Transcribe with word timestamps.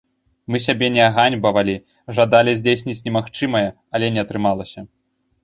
Мы 0.53 0.59
сябе 0.67 0.87
не 0.95 1.03
аганьбавалі, 1.07 1.75
жадалі 2.21 2.51
здзейсніць 2.63 3.03
немагчымае, 3.09 3.63
але 4.01 4.11
не 4.19 4.27
атрымалася. 4.27 4.79